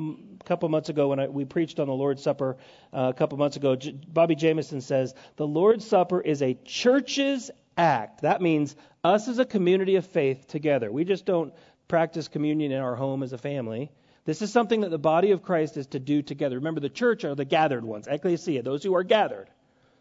[0.44, 2.56] couple months ago when I, we preached on the Lord's Supper
[2.92, 3.76] uh, a couple months ago.
[3.76, 8.22] J- Bobby Jamieson says the Lord's Supper is a church's act.
[8.22, 10.90] That means us as a community of faith together.
[10.90, 11.54] We just don't
[11.86, 13.90] practice communion in our home as a family.
[14.28, 16.56] This is something that the body of Christ is to do together.
[16.56, 19.48] Remember, the church are the gathered ones, ecclesia, those who are gathered.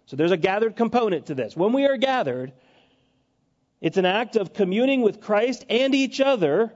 [0.08, 1.56] So there's a gathered component to this.
[1.56, 2.52] When we are gathered,
[3.80, 6.74] it's an act of communing with Christ and each other,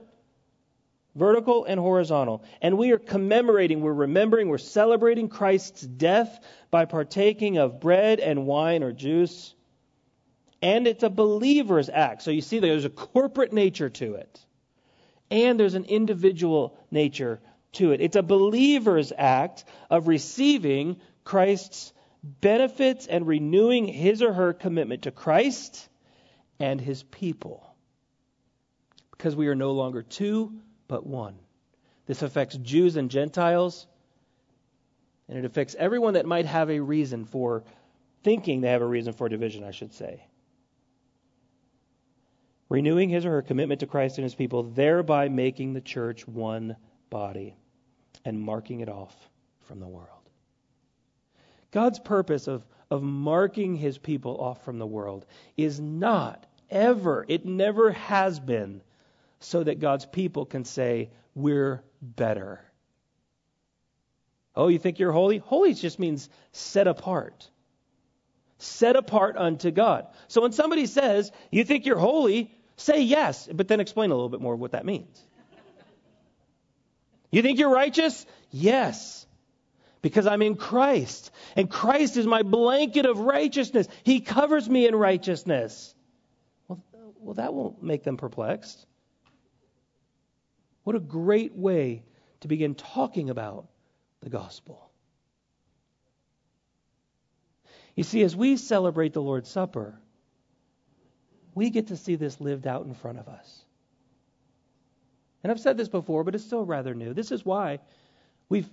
[1.14, 2.42] vertical and horizontal.
[2.62, 8.46] And we are commemorating, we're remembering, we're celebrating Christ's death by partaking of bread and
[8.46, 9.52] wine or juice.
[10.62, 12.22] And it's a believer's act.
[12.22, 14.40] So you see, there's a corporate nature to it
[15.32, 17.40] and there's an individual nature
[17.72, 18.02] to it.
[18.02, 25.10] It's a believer's act of receiving Christ's benefits and renewing his or her commitment to
[25.10, 25.88] Christ
[26.60, 27.74] and his people.
[29.10, 30.52] Because we are no longer two,
[30.86, 31.36] but one.
[32.06, 33.86] This affects Jews and Gentiles,
[35.28, 37.64] and it affects everyone that might have a reason for
[38.22, 40.26] thinking they have a reason for division, I should say
[42.72, 46.74] renewing his or her commitment to Christ and his people, thereby making the church one
[47.10, 47.54] body
[48.24, 49.14] and marking it off
[49.68, 50.08] from the world.
[51.70, 57.44] God's purpose of, of marking his people off from the world is not ever, it
[57.44, 58.80] never has been,
[59.38, 62.64] so that God's people can say, We're better.
[64.56, 65.36] Oh, you think you're holy?
[65.36, 67.50] Holy just means set apart.
[68.56, 70.06] Set apart unto God.
[70.28, 72.50] So when somebody says, You think you're holy,
[72.82, 75.22] Say yes, but then explain a little bit more what that means.
[77.30, 78.26] You think you're righteous?
[78.50, 79.24] Yes.
[80.02, 81.30] Because I'm in Christ.
[81.54, 83.86] And Christ is my blanket of righteousness.
[84.02, 85.94] He covers me in righteousness.
[86.66, 86.82] Well,
[87.20, 88.84] well that won't make them perplexed.
[90.82, 92.02] What a great way
[92.40, 93.68] to begin talking about
[94.22, 94.90] the gospel.
[97.94, 100.00] You see, as we celebrate the Lord's Supper,
[101.54, 103.64] we get to see this lived out in front of us.
[105.42, 107.14] And I've said this before, but it's still rather new.
[107.14, 107.80] This is why
[108.48, 108.68] we've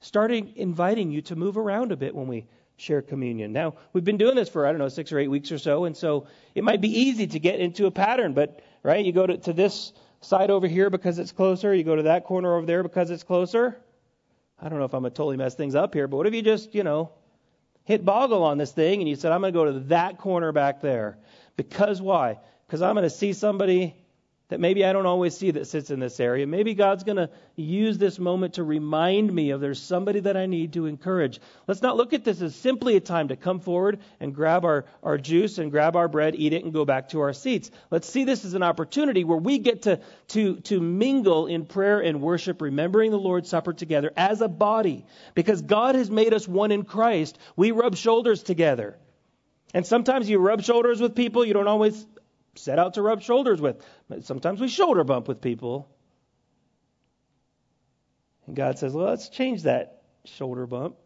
[0.00, 3.52] started inviting you to move around a bit when we share communion.
[3.52, 5.84] Now, we've been doing this for, I don't know, six or eight weeks or so,
[5.84, 9.26] and so it might be easy to get into a pattern, but, right, you go
[9.26, 12.66] to, to this side over here because it's closer, you go to that corner over
[12.66, 13.76] there because it's closer.
[14.58, 16.34] I don't know if I'm going to totally mess things up here, but what if
[16.34, 17.12] you just, you know,
[17.84, 20.52] hit boggle on this thing and you said, I'm going to go to that corner
[20.52, 21.18] back there?
[21.68, 22.38] Because why?
[22.66, 23.94] Because I'm going to see somebody
[24.48, 26.46] that maybe I don't always see that sits in this area.
[26.46, 30.46] Maybe God's going to use this moment to remind me of there's somebody that I
[30.46, 31.38] need to encourage.
[31.68, 34.86] Let's not look at this as simply a time to come forward and grab our,
[35.02, 37.70] our juice and grab our bread, eat it, and go back to our seats.
[37.90, 42.00] Let's see this as an opportunity where we get to, to, to mingle in prayer
[42.00, 45.04] and worship, remembering the Lord's Supper together as a body.
[45.34, 47.38] Because God has made us one in Christ.
[47.54, 48.96] We rub shoulders together.
[49.72, 52.06] And sometimes you rub shoulders with people you don't always
[52.56, 53.84] set out to rub shoulders with.
[54.22, 55.88] Sometimes we shoulder bump with people.
[58.46, 60.96] And God says, well, let's change that shoulder bump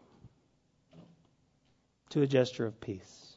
[2.11, 3.37] to a gesture of peace.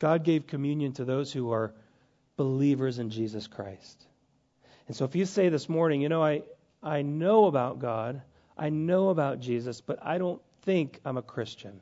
[0.00, 1.72] God gave communion to those who are
[2.36, 4.04] believers in Jesus Christ.
[4.88, 6.42] And so if you say this morning, you know, I,
[6.82, 8.20] I know about God,
[8.58, 11.80] I know about Jesus, but I don't think I'm a Christian,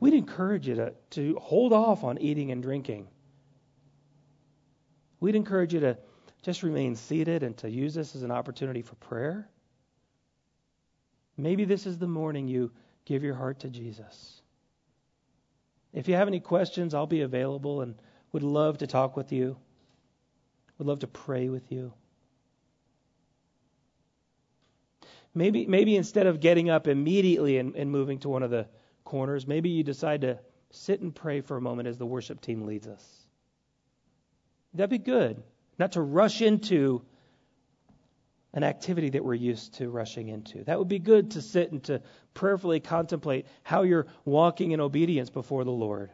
[0.00, 3.08] we'd encourage you to, to hold off on eating and drinking.
[5.20, 5.98] We'd encourage you to
[6.42, 9.48] just remain seated and to use this as an opportunity for prayer.
[11.36, 12.70] Maybe this is the morning you
[13.04, 14.40] give your heart to Jesus.
[15.92, 17.94] If you have any questions, I'll be available and
[18.32, 19.56] would love to talk with you.
[20.78, 21.92] Would love to pray with you.
[25.38, 28.66] Maybe, maybe instead of getting up immediately and, and moving to one of the
[29.04, 30.40] corners, maybe you decide to
[30.72, 33.04] sit and pray for a moment as the worship team leads us.
[34.74, 35.40] That'd be good.
[35.78, 37.02] Not to rush into
[38.52, 40.64] an activity that we're used to rushing into.
[40.64, 42.02] That would be good to sit and to
[42.34, 46.10] prayerfully contemplate how you're walking in obedience before the Lord.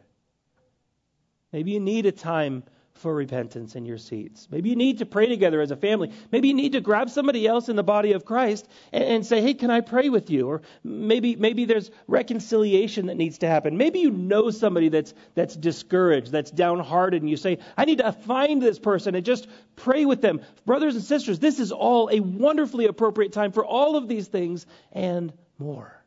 [1.51, 2.63] Maybe you need a time
[2.95, 4.47] for repentance in your seats.
[4.49, 6.11] Maybe you need to pray together as a family.
[6.31, 9.41] Maybe you need to grab somebody else in the body of Christ and, and, say,
[9.41, 13.77] "Hey, can I pray with you?" Or maybe maybe there's reconciliation that needs to happen.
[13.77, 18.11] Maybe you know somebody that's that's discouraged, that's downhearted, and you say, "I need to
[18.13, 22.21] find this person and just pray with them." Brothers and sisters, this is all a
[22.21, 26.01] wonderfully appropriate time for all of these things and more.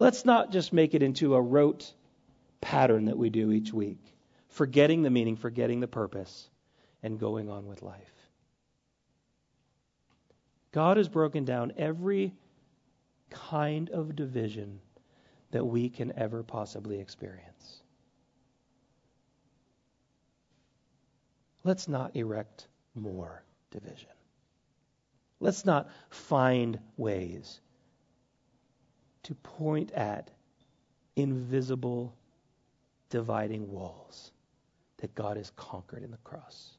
[0.00, 1.92] Let's not just make it into a rote
[2.60, 4.07] pattern that we do each week
[4.48, 6.48] forgetting the meaning, forgetting the purpose,
[7.02, 8.12] and going on with life.
[10.72, 12.34] God has broken down every
[13.30, 14.80] kind of division
[15.50, 17.82] that we can ever possibly experience.
[21.64, 24.08] Let's not erect more division.
[25.40, 27.60] Let's not find ways
[29.24, 30.30] to point at
[31.16, 32.14] invisible
[33.10, 34.32] dividing walls
[34.98, 36.76] that God has conquered in the cross.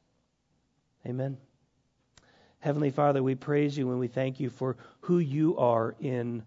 [1.06, 1.38] Amen.
[2.60, 6.42] Heavenly Father, we praise you and we thank you for who you are in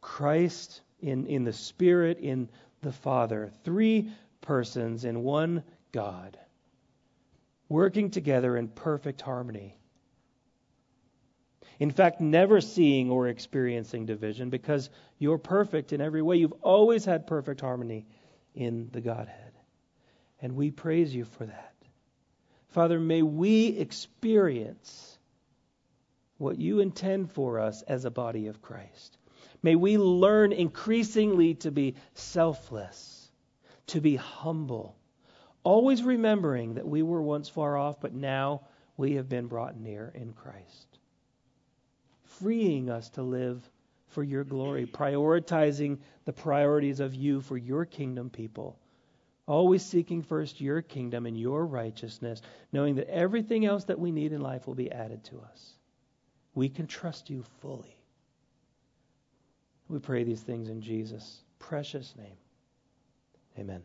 [0.00, 2.48] Christ, in, in the Spirit, in
[2.82, 3.50] the Father.
[3.64, 4.10] Three
[4.40, 5.62] persons in one
[5.92, 6.36] God,
[7.68, 9.76] working together in perfect harmony.
[11.78, 16.36] In fact, never seeing or experiencing division because you're perfect in every way.
[16.36, 18.06] You've always had perfect harmony
[18.56, 19.47] in the Godhead.
[20.40, 21.74] And we praise you for that.
[22.68, 25.18] Father, may we experience
[26.36, 29.16] what you intend for us as a body of Christ.
[29.62, 33.30] May we learn increasingly to be selfless,
[33.88, 34.96] to be humble,
[35.64, 38.62] always remembering that we were once far off, but now
[38.96, 40.98] we have been brought near in Christ.
[42.38, 43.68] Freeing us to live
[44.08, 48.78] for your glory, prioritizing the priorities of you for your kingdom people
[49.48, 52.42] always seeking first your kingdom and your righteousness,
[52.72, 55.72] knowing that everything else that we need in life will be added to us.
[56.54, 57.96] We can trust you fully.
[59.88, 62.36] We pray these things in Jesus' precious name.
[63.58, 63.82] Amen.